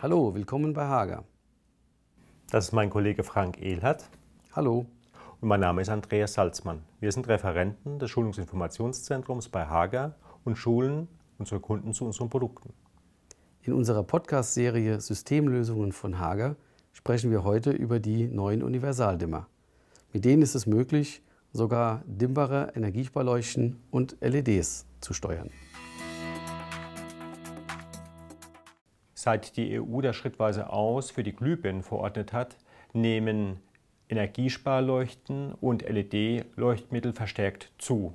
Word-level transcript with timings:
Hallo, 0.00 0.32
willkommen 0.32 0.74
bei 0.74 0.84
Hager. 0.84 1.24
Das 2.52 2.66
ist 2.66 2.72
mein 2.72 2.88
Kollege 2.88 3.24
Frank 3.24 3.60
Ehlert. 3.60 4.08
Hallo. 4.52 4.86
Und 5.40 5.48
mein 5.48 5.58
Name 5.58 5.82
ist 5.82 5.88
Andreas 5.88 6.34
Salzmann. 6.34 6.84
Wir 7.00 7.10
sind 7.10 7.26
Referenten 7.26 7.98
des 7.98 8.08
Schulungsinformationszentrums 8.08 9.48
bei 9.48 9.66
Hager 9.66 10.14
und 10.44 10.54
schulen 10.54 11.08
unsere 11.38 11.58
Kunden 11.58 11.94
zu 11.94 12.04
unseren 12.04 12.30
Produkten. 12.30 12.72
In 13.62 13.72
unserer 13.72 14.04
Podcast-Serie 14.04 15.00
Systemlösungen 15.00 15.90
von 15.90 16.20
Hager 16.20 16.54
sprechen 16.92 17.32
wir 17.32 17.42
heute 17.42 17.72
über 17.72 17.98
die 17.98 18.28
neuen 18.28 18.62
Universaldimmer. 18.62 19.48
Mit 20.12 20.24
denen 20.24 20.42
ist 20.42 20.54
es 20.54 20.68
möglich, 20.68 21.22
sogar 21.52 22.04
dimmbare 22.06 22.70
Energiesparleuchten 22.76 23.80
und 23.90 24.16
LEDs 24.20 24.86
zu 25.00 25.12
steuern. 25.12 25.50
Seit 29.20 29.56
die 29.56 29.80
EU 29.80 30.00
das 30.00 30.14
schrittweise 30.14 30.70
Aus 30.70 31.10
für 31.10 31.24
die 31.24 31.34
Glühbirnen 31.34 31.82
verordnet 31.82 32.32
hat, 32.32 32.56
nehmen 32.92 33.58
Energiesparleuchten 34.08 35.54
und 35.54 35.82
LED-Leuchtmittel 35.82 37.12
verstärkt 37.12 37.72
zu. 37.78 38.14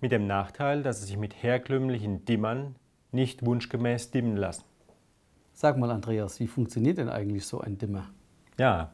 Mit 0.00 0.10
dem 0.10 0.26
Nachteil, 0.26 0.82
dass 0.82 1.00
sie 1.00 1.06
sich 1.06 1.16
mit 1.16 1.44
herkömmlichen 1.44 2.24
Dimmern 2.24 2.74
nicht 3.12 3.46
wunschgemäß 3.46 4.10
dimmen 4.10 4.36
lassen. 4.36 4.64
Sag 5.52 5.78
mal, 5.78 5.92
Andreas, 5.92 6.40
wie 6.40 6.48
funktioniert 6.48 6.98
denn 6.98 7.08
eigentlich 7.08 7.46
so 7.46 7.60
ein 7.60 7.78
Dimmer? 7.78 8.10
Ja, 8.58 8.90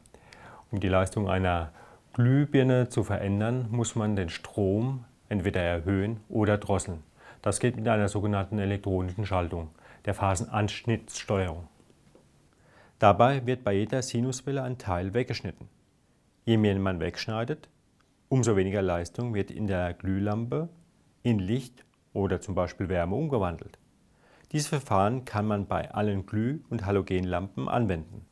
um 0.70 0.80
die 0.80 0.88
Leistung 0.88 1.30
einer 1.30 1.72
Glühbirne 2.12 2.90
zu 2.90 3.04
verändern, 3.04 3.68
muss 3.70 3.94
man 3.94 4.16
den 4.16 4.28
Strom 4.28 5.06
entweder 5.30 5.62
erhöhen 5.62 6.20
oder 6.28 6.58
drosseln. 6.58 7.05
Das 7.46 7.60
geht 7.60 7.76
mit 7.76 7.86
einer 7.86 8.08
sogenannten 8.08 8.58
elektronischen 8.58 9.24
Schaltung, 9.24 9.68
der 10.04 10.14
Phasenanschnittssteuerung. 10.14 11.68
Dabei 12.98 13.46
wird 13.46 13.62
bei 13.62 13.72
jeder 13.72 14.02
Sinuswelle 14.02 14.64
ein 14.64 14.78
Teil 14.78 15.14
weggeschnitten. 15.14 15.68
Je 16.44 16.56
mehr 16.56 16.76
man 16.80 16.98
wegschneidet, 16.98 17.68
umso 18.28 18.56
weniger 18.56 18.82
Leistung 18.82 19.32
wird 19.32 19.52
in 19.52 19.68
der 19.68 19.94
Glühlampe 19.94 20.68
in 21.22 21.38
Licht 21.38 21.84
oder 22.12 22.40
zum 22.40 22.56
Beispiel 22.56 22.88
Wärme 22.88 23.14
umgewandelt. 23.14 23.78
Dieses 24.50 24.66
Verfahren 24.66 25.24
kann 25.24 25.46
man 25.46 25.68
bei 25.68 25.92
allen 25.92 26.26
Glüh- 26.26 26.64
und 26.68 26.84
Halogenlampen 26.84 27.68
anwenden. 27.68 28.26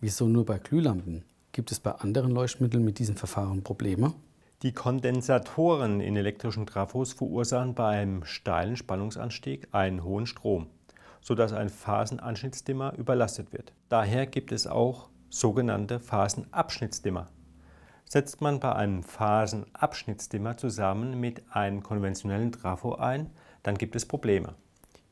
Wieso 0.00 0.28
nur 0.28 0.46
bei 0.46 0.56
Glühlampen? 0.56 1.26
Gibt 1.52 1.70
es 1.72 1.78
bei 1.78 1.90
anderen 1.90 2.30
Leuchtmitteln 2.30 2.86
mit 2.86 2.98
diesem 2.98 3.16
Verfahren 3.16 3.62
Probleme? 3.62 4.14
Die 4.62 4.72
Kondensatoren 4.72 6.00
in 6.00 6.16
elektrischen 6.16 6.66
Trafos 6.66 7.12
verursachen 7.12 7.74
bei 7.74 7.98
einem 7.98 8.24
steilen 8.24 8.76
Spannungsanstieg 8.76 9.68
einen 9.72 10.04
hohen 10.04 10.26
Strom, 10.26 10.68
sodass 11.20 11.52
ein 11.52 11.68
Phasenanschnittsdimmer 11.68 12.94
überlastet 12.96 13.52
wird. 13.52 13.72
Daher 13.88 14.26
gibt 14.26 14.52
es 14.52 14.66
auch 14.66 15.10
sogenannte 15.28 16.00
Phasenabschnittsdimmer. 16.00 17.28
Setzt 18.06 18.40
man 18.40 18.60
bei 18.60 18.72
einem 18.74 19.02
Phasenabschnittsdimmer 19.02 20.56
zusammen 20.56 21.18
mit 21.18 21.42
einem 21.50 21.82
konventionellen 21.82 22.52
Trafo 22.52 22.94
ein, 22.94 23.30
dann 23.62 23.76
gibt 23.76 23.96
es 23.96 24.06
Probleme. 24.06 24.54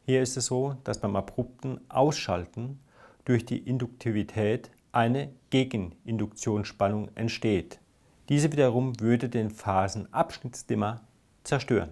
Hier 0.04 0.22
ist 0.22 0.36
es 0.36 0.46
so, 0.46 0.76
dass 0.84 1.00
beim 1.00 1.16
abrupten 1.16 1.80
Ausschalten 1.88 2.80
durch 3.24 3.44
die 3.44 3.58
Induktivität 3.58 4.70
eine 4.92 5.32
Gegeninduktionsspannung 5.50 7.10
entsteht. 7.14 7.80
Diese 8.28 8.52
wiederum 8.52 8.98
würde 9.00 9.28
den 9.28 9.50
Phasenabschnittsdimmer 9.50 11.00
zerstören. 11.42 11.90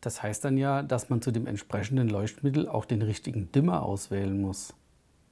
Das 0.00 0.22
heißt 0.22 0.44
dann 0.44 0.56
ja, 0.56 0.82
dass 0.82 1.10
man 1.10 1.20
zu 1.20 1.30
dem 1.30 1.46
entsprechenden 1.46 2.08
Leuchtmittel 2.08 2.68
auch 2.68 2.84
den 2.84 3.02
richtigen 3.02 3.52
Dimmer 3.52 3.82
auswählen 3.82 4.40
muss. 4.40 4.74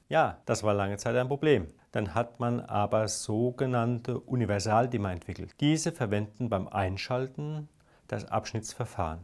Ja, 0.09 0.37
das 0.45 0.63
war 0.63 0.73
lange 0.73 0.97
Zeit 0.97 1.15
ein 1.15 1.27
Problem. 1.27 1.67
Dann 1.91 2.13
hat 2.13 2.39
man 2.39 2.59
aber 2.59 3.07
sogenannte 3.07 4.19
Universaldimmer 4.19 5.11
entwickelt. 5.11 5.55
Diese 5.59 5.91
verwenden 5.91 6.49
beim 6.49 6.67
Einschalten 6.67 7.67
das 8.07 8.25
Abschnittsverfahren. 8.25 9.19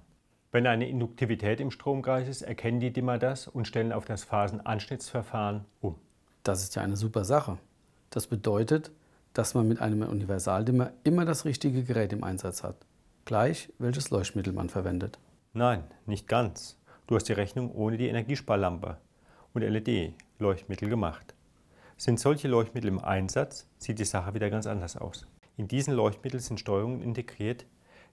Wenn 0.51 0.67
eine 0.67 0.87
Induktivität 0.87 1.59
im 1.59 1.69
Stromkreis 1.69 2.27
ist, 2.27 2.41
erkennen 2.41 2.79
die 2.79 2.93
Dimmer 2.93 3.17
das 3.17 3.47
und 3.47 3.67
stellen 3.67 3.91
auf 3.91 4.05
das 4.05 4.23
Phasenanschnittsverfahren 4.23 5.65
um. 5.81 5.95
Das 6.43 6.63
ist 6.63 6.75
ja 6.75 6.81
eine 6.81 6.95
super 6.95 7.25
Sache. 7.25 7.57
Das 8.09 8.27
bedeutet, 8.27 8.91
dass 9.35 9.53
man 9.53 9.67
mit 9.67 9.81
einem 9.81 10.01
Universaldimmer 10.01 10.93
immer 11.03 11.25
das 11.25 11.43
richtige 11.43 11.83
Gerät 11.83 12.13
im 12.13 12.23
Einsatz 12.23 12.63
hat. 12.63 12.77
Gleich 13.25 13.71
welches 13.79 14.09
Leuchtmittel 14.09 14.53
man 14.53 14.69
verwendet. 14.69 15.19
Nein, 15.53 15.83
nicht 16.05 16.27
ganz. 16.29 16.77
Du 17.05 17.15
hast 17.15 17.25
die 17.25 17.33
Rechnung 17.33 17.69
ohne 17.71 17.97
die 17.97 18.07
Energiesparlampe 18.07 18.97
und 19.53 19.61
LED-Leuchtmittel 19.61 20.87
gemacht. 20.87 21.35
Sind 21.97 22.17
solche 22.19 22.47
Leuchtmittel 22.47 22.87
im 22.87 23.03
Einsatz, 23.03 23.67
sieht 23.77 23.99
die 23.99 24.05
Sache 24.05 24.33
wieder 24.33 24.49
ganz 24.49 24.67
anders 24.67 24.95
aus. 24.95 25.27
In 25.57 25.67
diesen 25.67 25.93
Leuchtmitteln 25.93 26.41
sind 26.41 26.61
Steuerungen 26.61 27.01
integriert, 27.01 27.65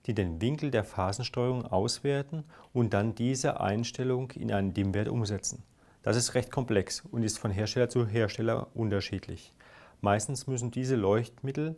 die 0.05 0.13
den 0.13 0.41
Winkel 0.41 0.71
der 0.71 0.83
Phasensteuerung 0.83 1.65
auswerten 1.65 2.43
und 2.73 2.93
dann 2.93 3.15
diese 3.15 3.61
Einstellung 3.61 4.31
in 4.31 4.51
einen 4.51 4.73
Dimmwert 4.73 5.07
umsetzen. 5.07 5.63
Das 6.01 6.17
ist 6.17 6.33
recht 6.33 6.51
komplex 6.51 7.01
und 7.11 7.23
ist 7.23 7.39
von 7.39 7.51
Hersteller 7.51 7.87
zu 7.87 8.05
Hersteller 8.05 8.67
unterschiedlich. 8.73 9.53
Meistens 10.03 10.47
müssen 10.47 10.69
diese 10.69 10.97
Leuchtmittel 10.97 11.77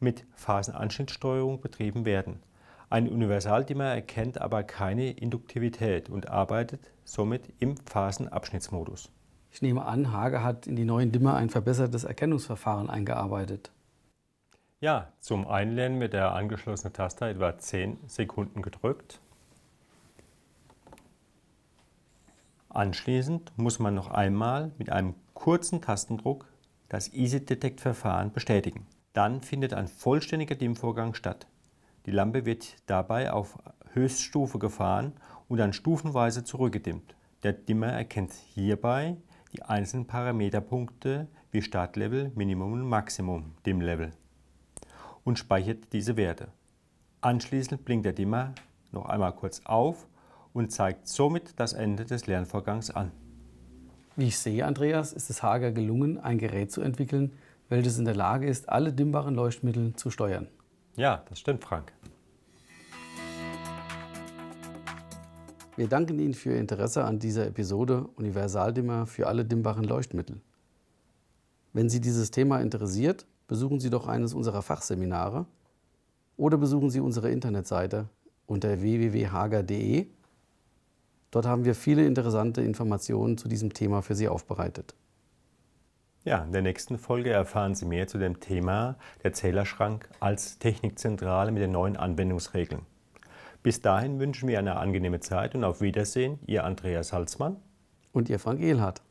mit 0.00 0.24
Phasenanschnittssteuerung 0.34 1.60
betrieben 1.60 2.06
werden. 2.06 2.42
Ein 2.88 3.06
Universaldimmer 3.06 3.84
erkennt 3.84 4.40
aber 4.40 4.62
keine 4.62 5.10
Induktivität 5.10 6.08
und 6.08 6.30
arbeitet 6.30 6.90
somit 7.04 7.52
im 7.58 7.76
Phasenabschnittsmodus. 7.76 9.10
Ich 9.50 9.60
nehme 9.60 9.84
an, 9.84 10.10
Hage 10.10 10.42
hat 10.42 10.66
in 10.66 10.76
die 10.76 10.86
neuen 10.86 11.12
Dimmer 11.12 11.34
ein 11.34 11.50
verbessertes 11.50 12.04
Erkennungsverfahren 12.04 12.88
eingearbeitet. 12.88 13.70
Ja, 14.80 15.12
zum 15.20 15.46
Einlernen 15.46 16.00
wird 16.00 16.14
der 16.14 16.32
angeschlossene 16.32 16.94
Taster 16.94 17.28
etwa 17.28 17.58
10 17.58 17.98
Sekunden 18.06 18.62
gedrückt 18.62 19.20
Anschließend 22.70 23.52
muss 23.56 23.78
man 23.78 23.94
noch 23.94 24.10
einmal 24.10 24.70
mit 24.76 24.90
einem 24.90 25.14
kurzen 25.32 25.80
Tastendruck 25.80 26.46
das 26.88 27.12
EasyDetect-Verfahren 27.12 28.32
bestätigen. 28.32 28.86
Dann 29.12 29.40
findet 29.40 29.72
ein 29.74 29.88
vollständiger 29.88 30.54
Dimmvorgang 30.54 31.14
statt. 31.14 31.46
Die 32.06 32.10
Lampe 32.10 32.44
wird 32.44 32.76
dabei 32.86 33.32
auf 33.32 33.58
Höchststufe 33.92 34.58
gefahren 34.58 35.14
und 35.48 35.58
dann 35.58 35.72
stufenweise 35.72 36.44
zurückgedimmt. 36.44 37.16
Der 37.42 37.52
Dimmer 37.52 37.88
erkennt 37.88 38.32
hierbei 38.32 39.16
die 39.52 39.62
einzelnen 39.62 40.06
Parameterpunkte 40.06 41.28
wie 41.50 41.62
Startlevel, 41.62 42.30
Minimum 42.34 42.72
und 42.74 42.88
Maximum 42.88 43.54
Dimmlevel 43.64 44.12
und 45.24 45.38
speichert 45.38 45.92
diese 45.92 46.16
Werte. 46.16 46.48
Anschließend 47.20 47.84
blinkt 47.84 48.06
der 48.06 48.12
Dimmer 48.12 48.54
noch 48.92 49.06
einmal 49.06 49.34
kurz 49.34 49.60
auf 49.64 50.06
und 50.52 50.70
zeigt 50.70 51.08
somit 51.08 51.58
das 51.58 51.72
Ende 51.72 52.04
des 52.04 52.26
Lernvorgangs 52.26 52.90
an. 52.90 53.10
Wie 54.18 54.28
ich 54.28 54.38
sehe, 54.38 54.64
Andreas, 54.64 55.12
ist 55.12 55.28
es 55.28 55.42
Hager 55.42 55.72
gelungen, 55.72 56.16
ein 56.18 56.38
Gerät 56.38 56.72
zu 56.72 56.80
entwickeln, 56.80 57.34
welches 57.68 57.98
in 57.98 58.06
der 58.06 58.14
Lage 58.14 58.46
ist, 58.46 58.70
alle 58.70 58.90
dimmbaren 58.90 59.34
Leuchtmittel 59.34 59.94
zu 59.94 60.10
steuern. 60.10 60.48
Ja, 60.96 61.22
das 61.28 61.38
stimmt, 61.38 61.62
Frank. 61.62 61.92
Wir 65.76 65.86
danken 65.86 66.18
Ihnen 66.18 66.32
für 66.32 66.52
Ihr 66.52 66.60
Interesse 66.60 67.04
an 67.04 67.18
dieser 67.18 67.46
Episode 67.46 68.08
Universaldimmer 68.16 69.06
für 69.06 69.26
alle 69.26 69.44
dimmbaren 69.44 69.84
Leuchtmittel. 69.84 70.40
Wenn 71.74 71.90
Sie 71.90 72.00
dieses 72.00 72.30
Thema 72.30 72.60
interessiert, 72.60 73.26
besuchen 73.46 73.80
Sie 73.80 73.90
doch 73.90 74.06
eines 74.06 74.32
unserer 74.32 74.62
Fachseminare 74.62 75.44
oder 76.38 76.56
besuchen 76.56 76.88
Sie 76.88 77.00
unsere 77.00 77.30
Internetseite 77.30 78.08
unter 78.46 78.80
www.hager.de 78.80 80.06
Dort 81.36 81.44
haben 81.44 81.66
wir 81.66 81.74
viele 81.74 82.06
interessante 82.06 82.62
Informationen 82.62 83.36
zu 83.36 83.46
diesem 83.46 83.74
Thema 83.74 84.00
für 84.00 84.14
Sie 84.14 84.26
aufbereitet. 84.26 84.94
Ja, 86.24 86.42
in 86.42 86.52
der 86.52 86.62
nächsten 86.62 86.96
Folge 86.96 87.28
erfahren 87.28 87.74
Sie 87.74 87.84
mehr 87.84 88.08
zu 88.08 88.16
dem 88.16 88.40
Thema 88.40 88.96
der 89.22 89.34
Zählerschrank 89.34 90.08
als 90.18 90.58
Technikzentrale 90.58 91.52
mit 91.52 91.62
den 91.62 91.72
neuen 91.72 91.98
Anwendungsregeln. 91.98 92.86
Bis 93.62 93.82
dahin 93.82 94.18
wünschen 94.18 94.48
wir 94.48 94.58
eine 94.58 94.76
angenehme 94.76 95.20
Zeit 95.20 95.54
und 95.54 95.64
auf 95.64 95.82
Wiedersehen, 95.82 96.38
Ihr 96.46 96.64
Andreas 96.64 97.08
Salzmann 97.08 97.56
und 98.12 98.30
Ihr 98.30 98.38
Frank 98.38 98.62
Ehlhardt. 98.62 99.02